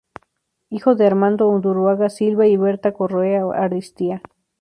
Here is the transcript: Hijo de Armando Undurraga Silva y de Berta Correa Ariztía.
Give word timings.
Hijo 0.71 0.95
de 0.95 1.05
Armando 1.05 1.47
Undurraga 1.47 2.09
Silva 2.09 2.47
y 2.47 2.53
de 2.53 2.57
Berta 2.63 2.91
Correa 2.91 3.43
Ariztía. 3.53 4.23